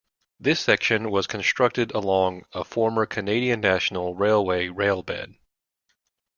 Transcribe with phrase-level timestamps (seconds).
[0.39, 5.35] This section was constructed along a former Canadian National Railway railbed.